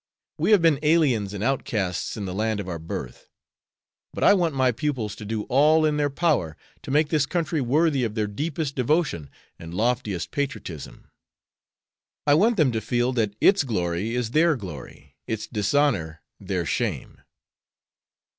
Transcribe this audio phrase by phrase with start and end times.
[0.39, 3.27] We have been aliens and outcasts in the land of our birth.
[4.15, 7.61] But I want my pupils to do all in their power to make this country
[7.61, 9.29] worthy of their deepest devotion
[9.59, 11.11] and loftiest patriotism.
[12.25, 17.21] I want them to feel that its glory is their glory, its dishonor their shame."